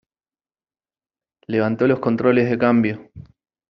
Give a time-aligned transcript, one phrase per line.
[1.45, 3.11] Levantó los controles de cambio.